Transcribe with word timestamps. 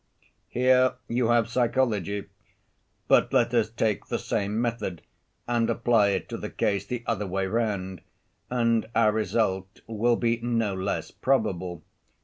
"Here 0.47 0.95
you 1.07 1.27
have 1.27 1.47
psychology; 1.47 2.25
but 3.07 3.31
let 3.31 3.53
us 3.53 3.69
take 3.69 4.07
the 4.07 4.17
same 4.17 4.59
method 4.59 5.03
and 5.47 5.69
apply 5.69 6.07
it 6.09 6.27
to 6.29 6.37
the 6.37 6.49
case 6.49 6.87
the 6.87 7.03
other 7.05 7.27
way 7.27 7.45
round, 7.45 8.01
and 8.49 8.87
our 8.95 9.11
result 9.11 9.81
will 9.85 10.15
be 10.15 10.39
no 10.41 10.73
less 10.73 11.11
probable. 11.11 11.83